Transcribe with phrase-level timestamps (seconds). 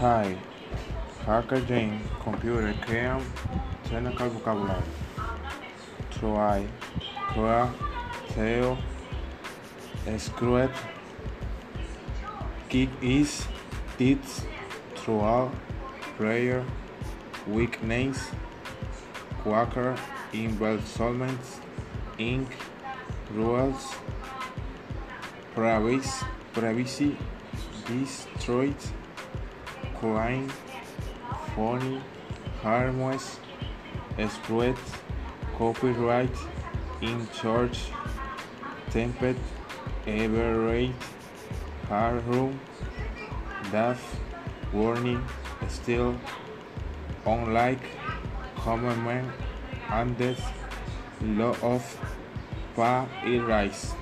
[0.00, 0.34] Hi,
[1.26, 3.20] Hacker Jane, computer cream,
[3.84, 4.82] technical vocabulary.
[6.10, 6.66] Try,
[7.34, 7.74] crack,
[8.30, 8.78] tail,
[10.16, 10.70] screw,
[12.70, 13.46] kick is,
[13.98, 14.46] teeth,
[14.94, 15.52] throughout,
[16.16, 16.64] prayer,
[17.46, 18.30] weakness,
[19.42, 19.98] quacker,
[20.32, 21.60] involvements,
[22.16, 22.48] ink,
[23.34, 23.96] rules,
[25.54, 27.18] privacy, privacy,
[27.84, 28.74] destroyed,
[30.00, 30.48] crime,
[31.54, 32.00] funny,
[32.62, 33.38] harmless,
[34.18, 34.78] exploit,
[35.58, 36.34] copyright,
[37.02, 37.92] in charge,
[38.90, 39.36] tempted,
[40.06, 40.94] aberrate,
[41.86, 42.58] hard room,
[43.70, 44.18] death,
[44.72, 45.22] warning,
[45.68, 46.16] still,
[47.26, 47.84] unlike,
[48.56, 49.30] commandment,
[49.90, 50.40] and death,
[51.20, 51.84] law of,
[52.74, 53.92] pa, erase.